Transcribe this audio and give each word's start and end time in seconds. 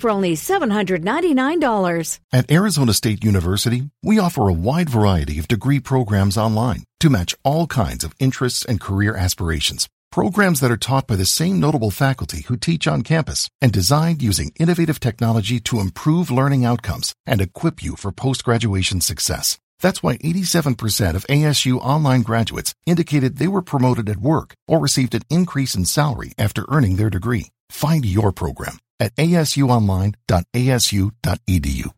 for 0.00 0.10
only 0.10 0.34
$799. 0.34 2.20
At 2.32 2.50
Arizona 2.50 2.92
State 2.94 3.22
University, 3.22 3.90
we 4.02 4.18
offer 4.18 4.48
a 4.48 4.52
wide 4.52 4.88
variety 4.88 5.38
of 5.38 5.48
degree 5.48 5.80
programs 5.80 6.36
online 6.36 6.84
to 7.00 7.10
match 7.10 7.34
all 7.44 7.66
kinds 7.66 8.04
of 8.04 8.14
interests 8.18 8.64
and 8.64 8.80
career 8.80 9.14
aspirations. 9.14 9.88
Programs 10.10 10.60
that 10.60 10.72
are 10.72 10.76
taught 10.76 11.06
by 11.06 11.16
the 11.16 11.26
same 11.26 11.60
notable 11.60 11.90
faculty 11.90 12.42
who 12.42 12.56
teach 12.56 12.88
on 12.88 13.02
campus 13.02 13.48
and 13.60 13.72
designed 13.72 14.22
using 14.22 14.52
innovative 14.58 14.98
technology 14.98 15.60
to 15.60 15.78
improve 15.78 16.30
learning 16.30 16.64
outcomes 16.64 17.14
and 17.26 17.40
equip 17.40 17.82
you 17.82 17.94
for 17.94 18.10
post 18.10 18.42
graduation 18.44 19.00
success. 19.00 19.58
That's 19.80 20.02
why 20.02 20.18
87% 20.18 21.14
of 21.14 21.26
ASU 21.28 21.78
online 21.78 22.22
graduates 22.22 22.74
indicated 22.86 23.36
they 23.36 23.48
were 23.48 23.62
promoted 23.62 24.10
at 24.10 24.18
work 24.18 24.54
or 24.66 24.78
received 24.78 25.14
an 25.14 25.22
increase 25.30 25.74
in 25.74 25.84
salary 25.84 26.32
after 26.36 26.66
earning 26.68 26.96
their 26.96 27.10
degree. 27.10 27.50
Find 27.70 28.04
your 28.04 28.32
program 28.32 28.78
at 29.00 29.18
asuonline.asu.edu. 29.18 31.90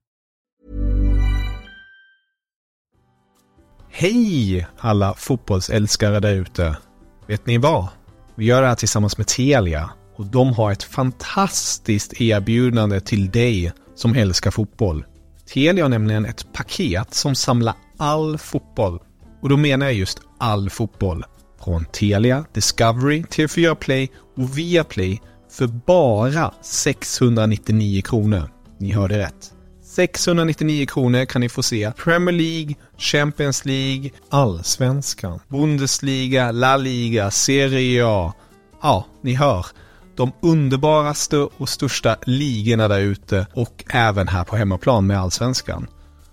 Hej 3.91 4.67
alla 4.79 5.15
fotbollsälskare 5.15 6.21
där 6.21 6.33
ute! 6.33 6.77
Vet 7.27 7.47
ni 7.47 7.59
vad? 7.59 7.89
Vi 8.35 8.45
gör 8.45 8.63
det 8.63 8.69
här 8.69 8.75
tillsammans 8.75 9.19
med 9.19 9.27
Telia 9.27 9.91
och 10.17 10.27
de 10.27 10.53
har 10.53 10.73
ett 10.73 10.83
fantastiskt 10.83 12.21
erbjudande 12.21 13.01
till 13.01 13.31
dig 13.31 13.73
som 13.95 14.15
älskar 14.15 14.51
fotboll. 14.51 15.05
Telia 15.53 15.85
har 15.85 15.89
nämligen 15.89 16.27
ett 16.27 16.53
paket 16.53 17.15
som 17.15 17.35
samlar 17.35 17.75
all 17.97 18.39
fotboll. 18.39 18.99
Och 19.43 19.49
då 19.49 19.57
menar 19.57 19.87
jag 19.87 19.95
just 19.95 20.21
all 20.39 20.71
fotboll. 20.71 21.25
Från 21.65 21.85
Telia, 21.85 22.45
Discovery, 22.55 23.23
TV4 23.23 23.75
Play 23.75 24.11
och 24.37 24.59
Viaplay 24.59 25.21
för 25.53 25.67
bara 25.67 26.55
699 26.63 28.03
kronor. 28.03 28.51
Ni 28.79 28.93
hörde 28.93 29.19
rätt. 29.19 29.53
699 29.83 30.87
kronor 30.87 31.25
kan 31.25 31.41
ni 31.41 31.49
få 31.49 31.63
se 31.63 31.93
Premier 31.97 32.37
League, 32.37 32.75
Champions 32.99 33.65
League, 33.65 34.11
Allsvenskan, 34.29 35.41
Bundesliga, 35.49 36.53
La 36.53 36.77
Liga, 36.77 37.31
Serie 37.31 38.07
A. 38.07 38.33
Ja, 38.83 39.07
ni 39.23 39.35
hör. 39.35 39.67
De 40.17 40.33
underbaraste 40.43 41.37
och 41.37 41.69
största 41.69 42.17
ligorna 42.27 42.89
där 42.89 43.01
ute 43.01 43.47
och 43.55 43.85
även 43.89 44.29
här 44.29 44.45
på 44.45 44.57
hemmaplan 44.57 45.07
med 45.07 45.21
Allsvenskan. 45.21 45.87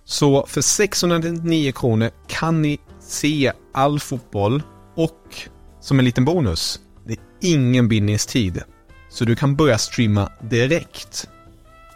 Så 0.05 0.45
för 0.45 0.61
699 0.61 1.71
kronor 1.71 2.09
kan 2.27 2.61
ni 2.61 2.79
se 2.99 3.51
all 3.73 3.99
fotboll 3.99 4.63
och 4.95 5.35
som 5.81 5.99
en 5.99 6.05
liten 6.05 6.25
bonus, 6.25 6.79
det 7.07 7.13
är 7.13 7.19
ingen 7.41 7.87
bindningstid. 7.87 8.63
Så 9.09 9.25
du 9.25 9.35
kan 9.35 9.55
börja 9.55 9.77
streama 9.77 10.31
direkt. 10.41 11.29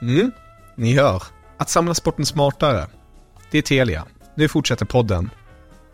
Mm, 0.02 0.32
ni 0.76 0.94
hör. 0.94 1.24
Att 1.58 1.70
samla 1.70 1.94
sporten 1.94 2.26
smartare. 2.26 2.88
Det 3.52 3.58
är 3.58 3.62
Telia. 3.62 4.06
Nu 4.36 4.48
fortsätter 4.48 4.86
podden. 4.86 5.30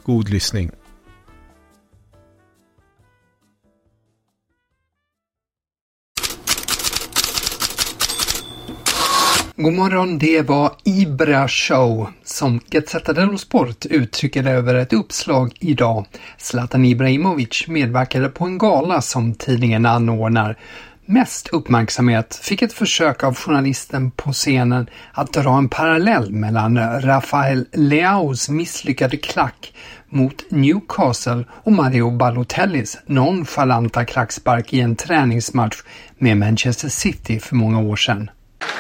God 0.04 0.30
lyssning. 0.30 0.72
God 9.56 9.74
morgon, 9.74 10.18
det 10.18 10.42
var 10.42 10.72
Ibra 10.84 11.48
Show 11.48 12.10
som 12.24 12.60
Gazzetta 12.70 13.14
dello 13.14 13.38
Sport 13.38 13.86
uttrycker 13.86 14.48
över 14.48 14.76
ett 14.76 14.94
uppslag 14.94 15.58
idag. 15.60 16.06
Zlatan 16.38 16.86
Ibrahimovic 16.86 17.68
medverkade 17.68 18.30
på 18.30 18.46
en 18.46 18.58
gala 18.58 19.02
som 19.02 19.34
tidningen 19.34 19.86
anordnar. 19.86 20.58
Mest 21.12 21.48
uppmärksamhet 21.48 22.40
fick 22.42 22.62
ett 22.62 22.74
försök 22.74 23.24
av 23.24 23.36
journalisten 23.36 24.12
på 24.12 24.32
scenen 24.32 24.90
att 25.14 25.34
dra 25.34 25.58
en 25.58 25.70
parallell 25.70 26.32
mellan 26.32 27.02
Rafael 27.02 27.66
Leaos 27.74 28.50
misslyckade 28.50 29.18
klack 29.18 29.74
mot 30.10 30.52
Newcastle 30.52 31.44
och 31.64 31.72
Mario 31.72 32.12
Balotellis 32.12 32.98
nonchalanta 33.06 34.06
klackspark 34.06 34.74
i 34.74 34.80
en 34.80 34.96
träningsmatch 34.96 35.78
med 36.18 36.38
Manchester 36.38 36.90
City 36.90 37.40
för 37.40 37.56
många 37.56 37.80
år 37.80 37.96
sedan. 37.96 38.30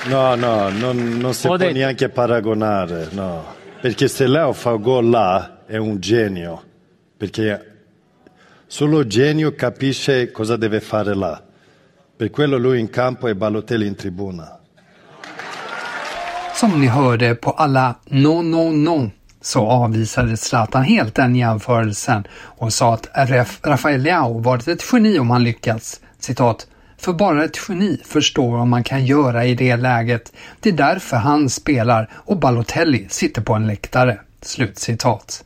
No, 0.09 0.35
no, 0.35 0.69
non, 0.69 1.19
non 1.19 1.34
si 1.34 1.47
può 1.47 1.57
detto- 1.57 1.73
neanche 1.73 2.09
paragonare, 2.09 3.07
no. 3.12 3.44
Perché 3.81 4.07
se 4.09 4.28
Leo 4.28 4.53
fa 4.53 4.75
gol 4.78 5.09
là 5.09 5.50
è 5.68 5.78
un 5.78 6.00
genio, 6.00 6.62
perché 7.19 7.59
solo 8.68 9.03
genio 9.07 9.51
capisce 9.51 10.31
cosa 10.31 10.57
deve 10.57 10.79
fare 10.79 11.16
là. 11.16 11.44
Per 12.19 12.31
quello 12.31 12.57
lui 12.57 12.80
in 12.80 12.90
campo 12.90 13.30
e 13.30 13.35
Balotelli 13.35 13.88
in 13.88 13.96
tribuna. 13.96 14.59
Som 16.56 16.81
ni 16.81 16.88
hörde 16.88 17.35
på 17.35 17.52
alla 17.52 17.96
no, 18.06 18.41
no, 18.41 18.72
no 18.72 19.12
så 19.41 19.68
avvisade 19.68 20.38
Zlatan 20.38 20.84
helt 20.84 21.16
den 21.16 21.35
jämförelsen 21.35 22.24
och 22.31 22.74
sa 22.74 22.94
att 22.94 23.09
RF 23.13 23.59
Rafael 23.63 24.02
Leao 24.02 24.40
varit 24.40 24.68
ett 24.68 24.84
geni 24.91 25.19
om 25.19 25.30
han 25.30 25.44
lyckats. 25.44 26.02
Citat. 26.19 26.68
För 26.97 27.13
bara 27.13 27.44
ett 27.44 27.59
geni 27.69 28.02
förstår 28.06 28.57
vad 28.57 28.68
man 28.68 28.84
kan 28.84 29.06
göra 29.06 29.46
i 29.46 29.56
det 29.56 29.75
läget. 29.75 30.34
Det 30.59 30.69
är 30.69 30.74
därför 30.74 31.18
han 31.18 31.50
spelar 31.50 32.09
och 32.13 32.38
Balotelli 32.38 33.07
sitter 33.09 33.41
på 33.41 33.53
en 33.53 33.68
läktare. 33.68 34.19
Slutcitat. 34.41 35.44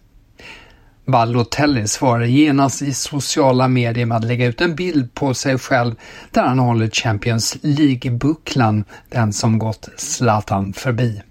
Balotelli 1.06 1.88
svarade 1.88 2.28
genast 2.28 2.82
i 2.82 2.94
sociala 2.94 3.68
medier 3.68 4.06
med 4.06 4.18
att 4.18 4.24
lägga 4.24 4.46
ut 4.46 4.62
en 4.62 4.76
bild 4.76 5.14
på 5.14 5.34
sig 5.34 5.58
själv 5.58 5.96
där 6.32 6.44
han 6.44 6.60
håller 6.60 6.90
Champions 6.90 7.58
League-bucklan, 7.62 8.84
den 9.10 9.34
som 9.34 9.60
gått 9.60 9.90
Zlatan 9.98 10.74
förbi. 10.74 11.22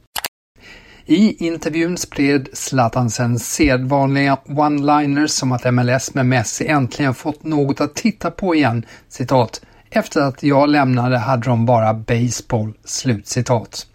I 1.07 1.47
intervjun 1.47 1.97
spred 1.97 2.49
Zlatan 2.53 3.11
sen 3.11 3.39
sedvanliga 3.39 4.39
one-liners 4.45 5.27
som 5.27 5.53
att 5.53 5.75
MLS 5.75 6.15
med 6.15 6.27
Messi 6.27 6.67
äntligen 6.67 7.15
fått 7.15 7.45
något 7.45 7.81
att 7.81 7.95
titta 7.95 8.31
på 8.31 8.55
igen. 8.55 8.87
Citat. 9.09 9.61
Efter 9.91 10.21
att 10.21 10.43
jag 10.43 10.69
lämnade 10.69 11.19
hade 11.19 11.49
de 11.49 11.67
bara 11.67 11.95
baseball. 11.95 12.73
Slutcitat. 12.85 13.87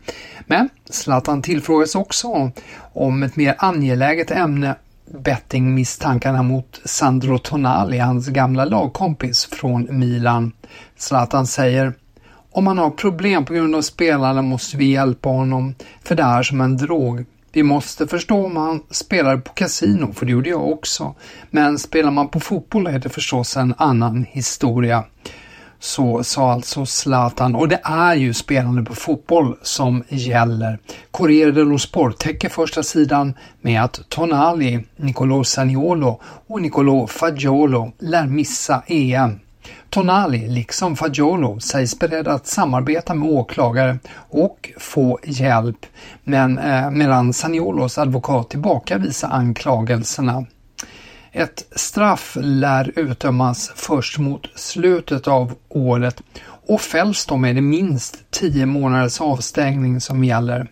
Men 0.45 0.69
Zlatan 0.89 1.41
tillfrågas 1.41 1.95
också 1.95 2.51
om 2.93 3.23
ett 3.23 3.35
mer 3.35 3.55
angeläget 3.57 4.31
ämne 4.31 4.75
bettingmisstankarna 5.11 6.43
mot 6.43 6.81
Sandro 6.85 7.37
Tonali, 7.37 7.97
hans 7.97 8.27
gamla 8.27 8.65
lagkompis 8.65 9.45
från 9.45 9.99
Milan. 9.99 10.51
Zlatan 10.97 11.47
säger 11.47 11.93
om 12.51 12.67
han 12.67 12.77
har 12.77 12.89
problem 12.89 13.45
på 13.45 13.53
grund 13.53 13.75
av 13.75 13.81
spelarna 13.81 14.41
måste 14.41 14.77
vi 14.77 14.91
hjälpa 14.91 15.29
honom, 15.29 15.75
för 16.03 16.15
det 16.15 16.23
är 16.23 16.43
som 16.43 16.61
en 16.61 16.77
drog. 16.77 17.25
Vi 17.51 17.63
måste 17.63 18.07
förstå 18.07 18.45
om 18.45 18.57
han 18.57 18.83
spelar 18.89 19.37
på 19.37 19.53
kasino, 19.53 20.13
för 20.13 20.25
det 20.25 20.31
gjorde 20.31 20.49
jag 20.49 20.69
också. 20.71 21.15
Men 21.49 21.79
spelar 21.79 22.11
man 22.11 22.29
på 22.29 22.39
fotboll 22.39 22.87
är 22.87 22.99
det 22.99 23.09
förstås 23.09 23.57
en 23.57 23.73
annan 23.77 24.25
historia. 24.29 25.03
Så 25.79 26.23
sa 26.23 26.51
alltså 26.51 26.85
Zlatan 26.85 27.55
och 27.55 27.67
det 27.67 27.81
är 27.83 28.15
ju 28.15 28.33
spelande 28.33 28.83
på 28.83 28.95
fotboll 28.95 29.57
som 29.61 30.03
gäller. 30.09 30.79
Corriere 31.11 31.51
dello 31.51 31.79
Sport 31.79 32.17
täcker 32.17 32.49
första 32.49 32.83
sidan 32.83 33.33
med 33.61 33.83
att 33.83 34.09
Tonali, 34.09 34.85
Nicolò 34.95 35.43
Saniolo 35.43 36.21
och 36.47 36.61
Nicolò 36.61 37.07
Fagiolo 37.07 37.91
lär 37.99 38.27
missa 38.27 38.83
EM. 38.87 39.39
Tonali, 39.89 40.47
liksom 40.47 40.95
Fagiolo, 40.95 41.59
sägs 41.59 41.99
beredd 41.99 42.27
att 42.27 42.47
samarbeta 42.47 43.13
med 43.13 43.29
åklagare 43.29 43.99
och 44.29 44.71
få 44.77 45.19
hjälp, 45.23 45.85
men 46.23 46.57
eh, 46.57 46.91
medan 46.91 47.33
Saniolos 47.33 47.97
advokat 47.97 48.49
tillbakavisar 48.49 49.29
anklagelserna. 49.29 50.45
Ett 51.37 51.65
straff 51.75 52.37
lär 52.41 52.91
utdömas 52.95 53.71
först 53.75 54.17
mot 54.17 54.47
slutet 54.55 55.27
av 55.27 55.53
året 55.69 56.21
och 56.67 56.81
fälls 56.81 57.25
då 57.25 57.37
med 57.37 57.55
det 57.55 57.61
minst 57.61 58.31
10 58.31 58.65
månaders 58.65 59.21
avstängning 59.21 60.01
som 60.01 60.23
gäller. 60.23 60.67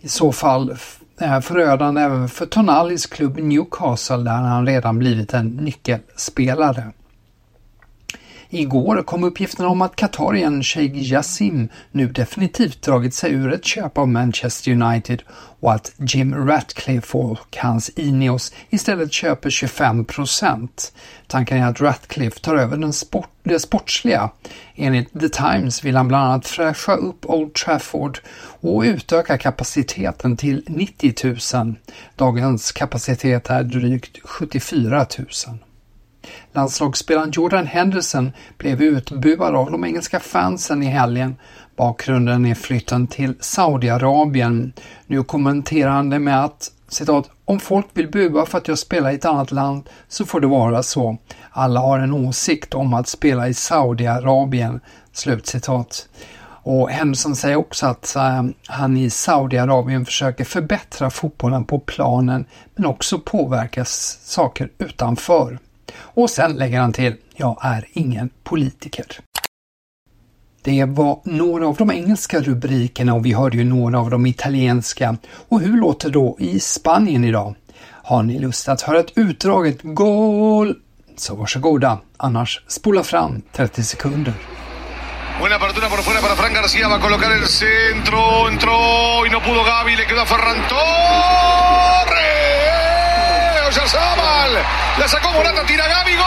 I 0.00 0.08
så 0.08 0.32
fall 0.32 0.76
förödande 1.42 2.00
även 2.00 2.28
för 2.28 2.46
Tonalis 2.46 3.06
klubb 3.06 3.38
Newcastle 3.38 4.16
där 4.16 4.30
han 4.30 4.66
redan 4.66 4.98
blivit 4.98 5.34
en 5.34 5.48
nyckelspelare. 5.48 6.92
Igår 8.54 9.02
kom 9.02 9.24
uppgifterna 9.24 9.68
om 9.68 9.82
att 9.82 9.96
Qatarien 9.96 10.62
Sheikh 10.62 10.98
Jassim 10.98 11.68
nu 11.90 12.06
definitivt 12.06 12.82
dragit 12.82 13.14
sig 13.14 13.32
ur 13.32 13.52
ett 13.52 13.64
köp 13.64 13.98
av 13.98 14.08
Manchester 14.08 14.72
United 14.72 15.22
och 15.60 15.72
att 15.72 15.92
Jim 15.96 16.46
Ratcliffe 16.46 17.18
och 17.18 17.56
hans 17.56 17.88
Ineos 17.88 18.52
istället 18.70 19.12
köper 19.12 19.50
25 19.50 20.04
procent. 20.04 20.92
Tanken 21.26 21.58
är 21.58 21.66
att 21.66 21.80
Ratcliffe 21.80 22.40
tar 22.40 22.56
över 22.56 22.76
den 22.76 22.92
sport, 22.92 23.30
det 23.42 23.60
sportsliga. 23.60 24.30
Enligt 24.74 25.20
The 25.20 25.28
Times 25.28 25.84
vill 25.84 25.96
han 25.96 26.08
bland 26.08 26.24
annat 26.24 26.46
fräscha 26.46 26.94
upp 26.94 27.26
Old 27.26 27.54
Trafford 27.54 28.18
och 28.60 28.82
utöka 28.82 29.38
kapaciteten 29.38 30.36
till 30.36 30.64
90 30.68 31.36
000. 31.54 31.74
Dagens 32.16 32.72
kapacitet 32.72 33.50
är 33.50 33.62
drygt 33.62 34.18
74 34.24 35.06
000. 35.18 35.58
Landslagsspelaren 36.52 37.30
Jordan 37.30 37.66
Henderson 37.66 38.32
blev 38.58 38.82
utbuad 38.82 39.54
av 39.54 39.70
de 39.70 39.84
engelska 39.84 40.20
fansen 40.20 40.82
i 40.82 40.86
helgen. 40.86 41.36
Bakgrunden 41.76 42.46
är 42.46 42.54
flytten 42.54 43.06
till 43.06 43.34
Saudiarabien. 43.40 44.72
Nu 45.06 45.22
kommenterar 45.22 45.90
han 45.90 46.10
det 46.10 46.18
med 46.18 46.44
att 46.44 46.72
citat, 46.88 47.30
om 47.44 47.60
folk 47.60 47.86
vill 47.92 48.10
bua 48.10 48.46
för 48.46 48.58
att 48.58 48.68
jag 48.68 48.78
spelar 48.78 49.10
i 49.10 49.14
ett 49.14 49.24
annat 49.24 49.52
land 49.52 49.88
så 50.08 50.26
får 50.26 50.40
det 50.40 50.46
vara 50.46 50.82
så. 50.82 51.16
Alla 51.50 51.80
har 51.80 51.98
en 51.98 52.12
åsikt 52.14 52.74
om 52.74 52.94
att 52.94 53.08
spela 53.08 53.48
i 53.48 53.54
Saudiarabien. 53.54 54.80
Slutcitat. 55.12 56.08
Och 56.64 56.90
Henderson 56.90 57.36
säger 57.36 57.56
också 57.56 57.86
att 57.86 58.16
äh, 58.16 58.42
han 58.66 58.96
i 58.96 59.10
Saudiarabien 59.10 60.04
försöker 60.04 60.44
förbättra 60.44 61.10
fotbollen 61.10 61.64
på 61.64 61.78
planen 61.78 62.44
men 62.74 62.86
också 62.86 63.18
påverka 63.18 63.84
saker 63.84 64.70
utanför. 64.78 65.58
Och 65.94 66.30
sen 66.30 66.52
lägger 66.52 66.80
han 66.80 66.92
till, 66.92 67.16
jag 67.36 67.58
är 67.62 67.86
ingen 67.92 68.30
politiker. 68.42 69.06
Det 70.64 70.84
var 70.84 71.20
några 71.24 71.66
av 71.66 71.76
de 71.76 71.90
engelska 71.90 72.40
rubrikerna 72.40 73.14
och 73.14 73.26
vi 73.26 73.32
hörde 73.32 73.56
ju 73.56 73.64
några 73.64 73.98
av 74.00 74.10
de 74.10 74.26
italienska. 74.26 75.16
Och 75.48 75.60
hur 75.60 75.80
låter 75.80 76.08
det 76.08 76.14
då 76.14 76.36
i 76.38 76.60
Spanien 76.60 77.24
idag? 77.24 77.54
Har 78.04 78.22
ni 78.22 78.38
lust 78.38 78.68
att 78.68 78.82
höra 78.82 79.00
ett 79.00 79.12
utdraget 79.18 79.78
GOL? 79.82 80.74
Så 81.16 81.34
varsågoda, 81.34 81.98
annars 82.16 82.62
spola 82.68 83.02
fram 83.02 83.42
30 83.52 83.82
sekunder. 83.82 84.34
Buena 85.40 85.56
apertura 85.56 85.88
por 85.88 85.98
fuera 85.98 86.20
para 86.20 86.36
Fran 86.36 86.54
García, 86.54 86.88
va 86.88 86.96
a 86.96 87.00
colocar 87.00 87.32
el 87.32 87.46
centro, 87.46 88.48
entró 88.48 89.26
y 89.26 89.30
no 89.30 89.40
pudo 89.40 89.64
Gaby, 89.64 89.96
le 89.96 90.06
quedó 90.06 90.20
a 90.20 90.26
Ferran 90.26 90.58
Torres. 90.68 92.51
Oyarzabal. 93.72 94.52
La 94.98 95.08
sacó 95.08 95.32
Morata, 95.32 95.64
tira 95.64 95.84
Gaby, 95.88 96.12
gol. 96.16 96.26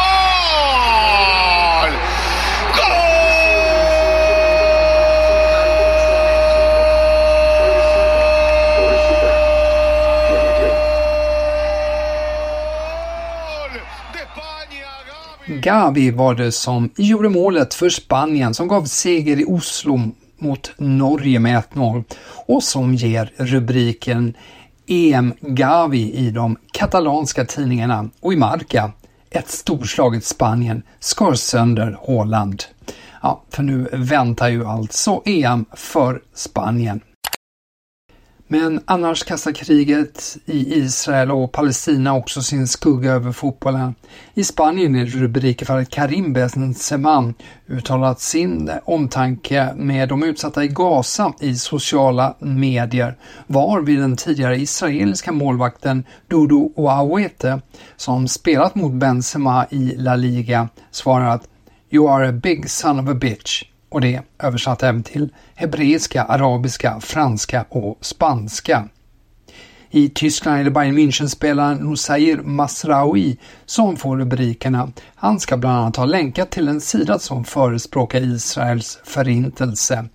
Gavi 15.62 16.12
var 16.12 16.36
det 16.36 16.52
som 16.52 16.90
gjorde 16.96 17.30
målet 17.30 17.74
för 17.74 17.90
Spanien 17.90 18.54
som 18.54 18.68
gav 18.68 18.86
seger 18.86 19.40
i 19.40 19.46
Oslo 19.46 20.12
mot 20.38 20.72
Norge 20.78 21.40
med 21.40 21.64
1-0 21.74 22.04
och 22.48 22.64
som 22.64 22.96
ger 22.96 23.34
rubriken 23.38 24.34
EM 24.88 25.34
Gavi 25.42 26.14
i 26.14 26.32
de 26.32 26.58
katalanska 26.76 27.46
tidningarna 27.46 28.10
och 28.20 28.34
i 28.34 28.36
Marca. 28.36 28.92
Ett 29.30 29.50
storslaget 29.50 30.26
Spanien 30.26 30.84
skar 31.00 31.34
sönder 31.34 31.98
Håland. 32.00 32.64
Ja, 33.22 33.44
för 33.50 33.64
nu 33.64 33.90
väntar 33.92 34.50
ju 34.50 34.66
alltså 34.66 35.22
EM 35.26 35.66
för 35.74 36.22
Spanien. 36.34 37.02
Men 38.48 38.82
annars 38.86 39.24
kastar 39.24 39.52
kriget 39.52 40.38
i 40.46 40.76
Israel 40.76 41.32
och 41.32 41.52
Palestina 41.52 42.16
också 42.16 42.42
sin 42.42 42.68
skugga 42.68 43.12
över 43.12 43.32
fotbollen. 43.32 43.96
I 44.34 44.44
Spanien 44.44 44.96
är 44.96 45.06
det 45.06 45.12
rubriker 45.12 45.66
för 45.66 45.80
att 45.80 45.90
Karim 45.90 46.34
Benzema 46.34 47.34
uttalat 47.68 48.22
sin 48.22 48.72
omtanke 48.84 49.74
med 49.76 50.10
de 50.10 50.24
utsatta 50.24 50.64
i 50.64 50.68
Gaza 50.68 51.34
i 51.40 51.56
sociala 51.56 52.36
medier, 52.40 53.18
varvid 53.48 54.00
den 54.00 54.18
tidigare 54.18 54.58
israeliska 54.58 55.32
målvakten 55.32 56.04
Dodo 56.28 56.72
Oawete 56.76 57.62
som 57.96 58.28
spelat 58.28 58.76
mot 58.76 58.92
Benzema 58.92 59.66
i 59.70 59.96
La 59.98 60.16
Liga, 60.16 60.70
svarar 60.92 61.30
att 61.30 61.48
“You 61.90 62.10
are 62.10 62.30
a 62.30 62.32
big 62.32 62.70
son 62.70 63.00
of 63.00 63.10
a 63.10 63.14
bitch” 63.14 63.64
och 63.96 64.02
det 64.02 64.22
översatt 64.40 64.84
även 64.84 65.04
till 65.04 65.30
hebreiska, 65.56 66.24
arabiska, 66.24 67.00
franska 67.00 67.66
och 67.70 67.98
spanska. 68.02 68.90
I 69.90 70.10
Tyskland 70.10 70.60
är 70.60 70.64
det 70.64 70.72
Bayern 70.72 70.98
München-spelaren 70.98 71.90
Nusair 71.90 72.38
Masraoui 72.38 73.38
som 73.66 73.98
får 73.98 74.18
rubrikerna. 74.18 74.92
Han 75.16 75.40
ska 75.40 75.58
bland 75.58 75.78
annat 75.78 75.96
ha 75.96 76.06
länkat 76.06 76.52
till 76.52 76.68
en 76.68 76.82
sida 76.82 77.20
som 77.20 77.46
förespråkar 77.46 78.22
Israels 78.22 79.00
förintelse. 79.04 80.06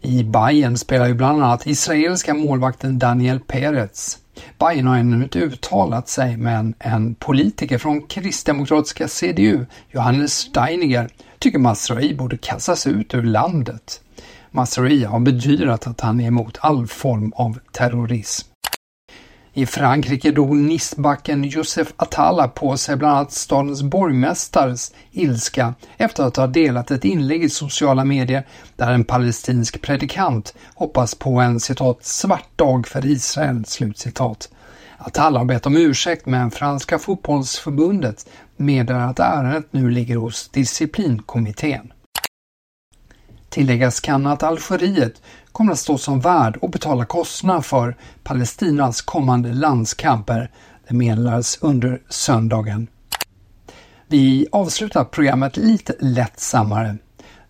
I 0.00 0.24
Bayern 0.24 0.76
spelar 0.76 1.06
ju 1.06 1.14
bland 1.14 1.42
annat 1.42 1.66
israeliska 1.66 2.34
målvakten 2.34 2.98
Daniel 2.98 3.40
Peretz. 3.40 4.18
Bayern 4.58 4.86
har 4.86 4.96
ännu 4.96 5.24
inte 5.24 5.38
uttalat 5.38 6.08
sig, 6.08 6.36
men 6.36 6.74
en 6.78 7.14
politiker 7.14 7.78
från 7.78 8.02
kristdemokratiska 8.02 9.08
CDU, 9.08 9.66
Johannes 9.90 10.32
Steiniger, 10.32 11.08
tycker 11.38 11.58
Masraoui 11.58 12.14
borde 12.14 12.36
kastas 12.36 12.86
ut 12.86 13.14
ur 13.14 13.22
landet. 13.22 14.00
Masraoui 14.50 15.04
har 15.04 15.20
bedyrat 15.20 15.86
att 15.86 16.00
han 16.00 16.20
är 16.20 16.26
emot 16.26 16.58
all 16.60 16.86
form 16.86 17.32
av 17.36 17.58
terrorism. 17.72 18.53
I 19.56 19.66
Frankrike 19.66 20.30
drog 20.30 20.56
nistbacken 20.56 21.44
Josef 21.44 21.92
Atala 21.96 22.48
på 22.48 22.76
sig 22.76 22.96
bland 22.96 23.16
annat 23.16 23.32
stadens 23.32 23.82
borgmästares 23.82 24.92
ilska 25.12 25.74
efter 25.96 26.24
att 26.24 26.36
ha 26.36 26.46
delat 26.46 26.90
ett 26.90 27.04
inlägg 27.04 27.44
i 27.44 27.48
sociala 27.48 28.04
medier 28.04 28.46
där 28.76 28.92
en 28.92 29.04
palestinsk 29.04 29.82
predikant 29.82 30.54
hoppas 30.74 31.14
på 31.14 31.40
en 31.40 31.60
citat 31.60 32.04
”svart 32.04 32.48
dag 32.56 32.86
för 32.86 33.06
Israel”. 33.06 33.64
Slutcitat. 33.64 34.48
Atala 34.98 35.38
har 35.38 35.46
bett 35.46 35.66
om 35.66 35.76
ursäkt 35.76 36.26
men 36.26 36.50
franska 36.50 36.98
fotbollsförbundet 36.98 38.26
meddelar 38.56 39.08
att 39.08 39.18
ärendet 39.18 39.66
nu 39.70 39.90
ligger 39.90 40.16
hos 40.16 40.48
disciplinkommittén. 40.48 41.92
Tilläggas 43.54 44.00
kan 44.00 44.26
att 44.26 44.42
Algeriet 44.42 45.22
kommer 45.52 45.72
att 45.72 45.78
stå 45.78 45.98
som 45.98 46.20
värd 46.20 46.56
och 46.56 46.70
betala 46.70 47.04
kostnader 47.04 47.60
för 47.60 47.96
Palestinas 48.22 49.02
kommande 49.02 49.52
landskamper. 49.52 50.50
Det 50.88 50.94
meddelades 50.94 51.58
under 51.62 52.02
söndagen. 52.08 52.86
Vi 54.06 54.46
avslutar 54.52 55.04
programmet 55.04 55.56
lite 55.56 55.96
lättsammare. 56.00 56.96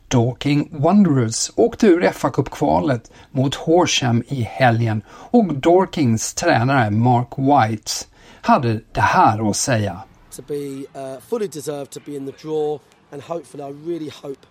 Dorking 0.08 0.68
Wanderers 0.72 1.50
åkte 1.56 1.86
ur 1.86 2.02
FA-cupkvalet 2.12 3.10
mot 3.30 3.54
Horsham 3.54 4.22
i 4.28 4.42
helgen 4.42 5.02
och 5.08 5.54
Dorkings 5.54 6.34
tränare 6.34 6.90
Mark 6.90 7.28
White 7.36 7.92
hade 8.40 8.80
det 8.92 9.00
här 9.00 9.50
att 9.50 9.56
säga. 9.56 10.02
To 10.36 10.42
be 10.42 10.54
uh, 10.54 11.20
fully 11.28 11.46
deserved 11.46 11.90
to 11.90 12.00
be 12.06 12.12
in 12.12 12.26
the 12.26 12.46
draw 12.46 12.80
and 13.12 13.22
hopefully 13.22 13.64
I 13.64 13.90
really 13.90 14.10
hope 14.22 14.46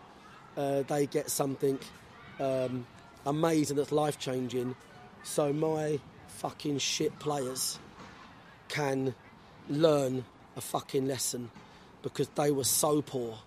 uh, 0.57 0.83
they 0.87 1.05
get 1.05 1.29
something 1.29 1.77
um, 2.39 2.85
amazing 3.25 3.77
that's 3.77 3.91
life 3.91 4.17
changing 4.19 4.75
so 5.23 5.53
my 5.53 5.99
fucking 6.27 6.79
shit 6.79 7.19
players 7.19 7.79
can 8.67 9.13
learn 9.69 10.23
a 10.57 10.61
fucking 10.61 11.07
lesson 11.07 11.49
because 12.03 12.29
they 12.35 12.51
were 12.51 12.63
so 12.63 13.01
poor. 13.01 13.37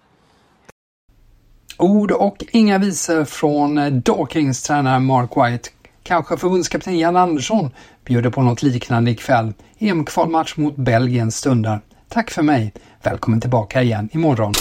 Ord 1.79 2.11
och 2.11 2.45
inga 2.53 2.79
visor 2.79 3.25
från 3.25 3.79
eh, 3.79 3.93
Dawkins 3.93 4.63
tränare 4.63 5.01
Mark 5.01 5.31
White. 5.37 5.69
Kanske 6.03 6.37
förbundskapten 6.37 6.99
Jan 6.99 7.17
Andersson 7.17 7.71
bjuder 8.05 8.31
på 8.31 8.43
något 8.43 8.63
liknande 8.63 9.11
ikväll. 9.11 9.53
EM-kvalmatch 9.79 10.57
mot 10.57 10.77
Belgien 10.77 11.33
stundar. 11.33 11.81
Tack 12.09 12.31
för 12.31 12.43
mig. 12.43 12.73
Välkommen 13.03 13.41
tillbaka 13.41 13.83
igen 13.83 14.09
imorgon. 14.13 14.53